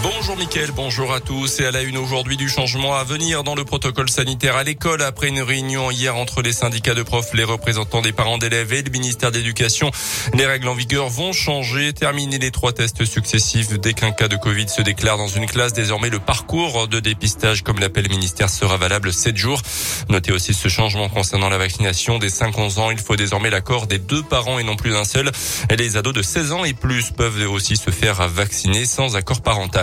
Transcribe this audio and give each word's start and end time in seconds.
Bonjour 0.00 0.36
Mickaël, 0.36 0.70
bonjour 0.74 1.12
à 1.12 1.20
tous. 1.20 1.60
Et 1.60 1.66
à 1.66 1.70
la 1.70 1.82
une 1.82 1.98
aujourd'hui 1.98 2.36
du 2.36 2.48
changement 2.48 2.94
à 2.94 3.04
venir 3.04 3.44
dans 3.44 3.54
le 3.54 3.64
protocole 3.64 4.08
sanitaire 4.08 4.56
à 4.56 4.64
l'école 4.64 5.02
après 5.02 5.28
une 5.28 5.42
réunion 5.42 5.90
hier 5.90 6.16
entre 6.16 6.40
les 6.42 6.52
syndicats 6.52 6.94
de 6.94 7.02
profs, 7.02 7.34
les 7.34 7.44
représentants 7.44 8.00
des 8.00 8.12
parents 8.12 8.38
d'élèves 8.38 8.72
et 8.72 8.82
le 8.82 8.90
ministère 8.90 9.30
d'éducation. 9.30 9.90
Les 10.34 10.46
règles 10.46 10.68
en 10.68 10.74
vigueur 10.74 11.08
vont 11.08 11.32
changer. 11.32 11.92
Terminer 11.92 12.38
les 12.38 12.50
trois 12.50 12.72
tests 12.72 13.04
successifs 13.04 13.78
dès 13.78 13.92
qu'un 13.92 14.12
cas 14.12 14.28
de 14.28 14.36
Covid 14.36 14.68
se 14.68 14.80
déclare 14.80 15.18
dans 15.18 15.28
une 15.28 15.46
classe. 15.46 15.72
Désormais, 15.74 16.08
le 16.08 16.20
parcours 16.20 16.88
de 16.88 16.98
dépistage, 16.98 17.62
comme 17.62 17.78
l'appelle 17.78 18.04
le 18.04 18.10
ministère, 18.10 18.48
sera 18.48 18.78
valable 18.78 19.12
7 19.12 19.36
jours. 19.36 19.60
Notez 20.08 20.32
aussi 20.32 20.54
ce 20.54 20.68
changement 20.68 21.08
concernant 21.10 21.50
la 21.50 21.58
vaccination 21.58 22.18
des 22.18 22.30
5-11 22.30 22.80
ans. 22.80 22.90
Il 22.90 22.98
faut 22.98 23.16
désormais 23.16 23.50
l'accord 23.50 23.86
des 23.86 23.98
deux 23.98 24.22
parents 24.22 24.58
et 24.58 24.64
non 24.64 24.76
plus 24.76 24.90
d'un 24.90 25.04
seul. 25.04 25.30
Les 25.76 25.96
ados 25.96 26.14
de 26.14 26.22
16 26.22 26.52
ans 26.52 26.64
et 26.64 26.72
plus 26.74 27.10
peuvent 27.10 27.50
aussi 27.50 27.76
se 27.76 27.90
faire 27.90 28.26
vacciner 28.28 28.86
sans 28.86 29.16
accord 29.16 29.42
parental. 29.42 29.81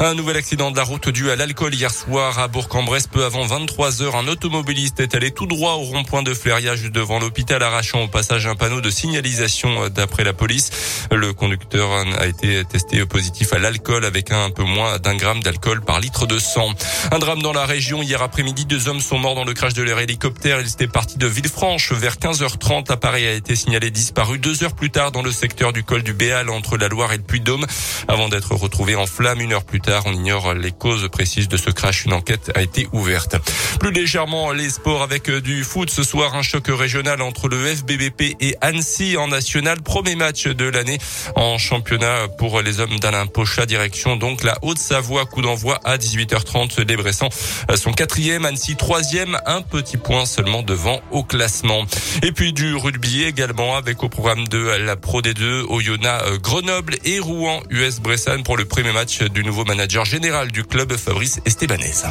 Un 0.00 0.14
nouvel 0.14 0.36
accident 0.36 0.70
de 0.70 0.76
la 0.76 0.84
route 0.84 1.08
dû 1.08 1.30
à 1.30 1.36
l'alcool 1.36 1.74
hier 1.74 1.90
soir 1.90 2.38
à 2.38 2.48
Bourg-en-Bresse. 2.48 3.06
Peu 3.06 3.24
avant 3.24 3.44
23 3.44 4.02
heures, 4.02 4.16
un 4.16 4.28
automobiliste 4.28 5.00
est 5.00 5.14
allé 5.14 5.30
tout 5.30 5.46
droit 5.46 5.72
au 5.72 5.82
rond-point 5.82 6.22
de 6.22 6.32
Flériage 6.32 6.82
devant 6.84 7.18
l'hôpital, 7.18 7.62
arrachant 7.62 8.02
au 8.02 8.08
passage 8.08 8.46
un 8.46 8.54
panneau 8.54 8.80
de 8.80 8.90
signalisation 8.90 9.88
d'après 9.88 10.22
la 10.24 10.32
police. 10.32 10.70
Le 11.10 11.32
conducteur 11.32 11.90
a 11.92 12.26
été 12.26 12.64
testé 12.64 13.04
positif 13.04 13.52
à 13.52 13.58
l'alcool 13.58 14.04
avec 14.04 14.30
un 14.30 14.50
peu 14.50 14.62
moins 14.62 14.98
d'un 14.98 15.16
gramme 15.16 15.42
d'alcool 15.42 15.82
par 15.82 16.00
litre 16.00 16.26
de 16.26 16.38
sang. 16.38 16.72
Un 17.10 17.18
drame 17.18 17.42
dans 17.42 17.52
la 17.52 17.66
région. 17.66 18.02
Hier 18.02 18.22
après-midi, 18.22 18.64
deux 18.64 18.88
hommes 18.88 19.00
sont 19.00 19.18
morts 19.18 19.34
dans 19.34 19.44
le 19.44 19.54
crash 19.54 19.74
de 19.74 19.82
leur 19.82 19.98
hélicoptère. 19.98 20.60
Ils 20.60 20.68
étaient 20.68 20.86
partis 20.86 21.18
de 21.18 21.26
Villefranche 21.26 21.92
vers 21.92 22.16
15h30. 22.16 22.88
L'appareil 22.90 23.26
a 23.26 23.32
été 23.32 23.56
signalé 23.56 23.90
disparu 23.90 24.38
deux 24.38 24.62
heures 24.62 24.74
plus 24.74 24.90
tard 24.90 25.12
dans 25.12 25.22
le 25.22 25.32
secteur 25.32 25.72
du 25.72 25.82
col 25.84 26.02
du 26.02 26.12
Béal 26.12 26.50
entre 26.50 26.76
la 26.76 26.88
Loire 26.88 27.12
et 27.12 27.16
le 27.16 27.22
Puy-de-Dôme 27.22 27.66
avant 28.08 28.28
d'être 28.28 28.54
retrouvé 28.54 28.94
en 28.94 29.06
flamme 29.06 29.31
une 29.40 29.52
heure 29.52 29.64
plus 29.64 29.80
tard. 29.80 30.04
On 30.06 30.12
ignore 30.12 30.54
les 30.54 30.72
causes 30.72 31.08
précises 31.10 31.48
de 31.48 31.56
ce 31.56 31.70
crash. 31.70 32.04
Une 32.04 32.12
enquête 32.12 32.50
a 32.54 32.62
été 32.62 32.88
ouverte. 32.92 33.36
Plus 33.80 33.92
légèrement, 33.92 34.52
les 34.52 34.70
sports 34.70 35.02
avec 35.02 35.28
euh, 35.28 35.40
du 35.40 35.64
foot. 35.64 35.90
Ce 35.90 36.02
soir, 36.02 36.34
un 36.34 36.42
choc 36.42 36.66
régional 36.68 37.22
entre 37.22 37.48
le 37.48 37.56
FBBP 37.56 38.36
et 38.40 38.56
Annecy 38.60 39.16
en 39.16 39.28
national. 39.28 39.82
Premier 39.82 40.16
match 40.16 40.46
de 40.46 40.64
l'année 40.64 40.98
en 41.36 41.58
championnat 41.58 42.28
pour 42.38 42.60
les 42.62 42.80
hommes 42.80 42.98
d'Alain 42.98 43.26
Pocha. 43.26 43.66
Direction 43.66 44.16
donc 44.16 44.42
la 44.42 44.56
Haute-Savoie. 44.62 45.26
Coup 45.26 45.42
d'envoi 45.42 45.80
à 45.84 45.96
18h30. 45.96 46.86
Les 46.86 46.96
Bressans 46.96 47.30
sont 47.74 47.92
quatrième, 47.92 48.44
Annecy 48.44 48.76
troisième. 48.76 49.38
Un 49.46 49.62
petit 49.62 49.96
point 49.96 50.26
seulement 50.26 50.62
devant 50.62 51.00
au 51.10 51.22
classement. 51.22 51.84
Et 52.22 52.32
puis 52.32 52.52
du 52.52 52.74
rugby 52.74 53.24
également 53.24 53.76
avec 53.76 54.02
au 54.02 54.08
programme 54.08 54.48
de 54.48 54.58
la 54.58 54.96
Pro 54.96 55.22
D2 55.22 55.64
Oyonnax 55.68 56.24
euh, 56.26 56.38
Grenoble 56.38 56.96
et 57.04 57.18
Rouen 57.18 57.60
US 57.70 58.00
Bressan 58.00 58.42
pour 58.42 58.56
le 58.56 58.64
premier 58.64 58.92
match 58.92 59.21
du 59.28 59.44
nouveau 59.44 59.64
manager 59.64 60.04
général 60.04 60.50
du 60.50 60.64
club, 60.64 60.96
Fabrice 60.96 61.40
Estebanez. 61.44 62.04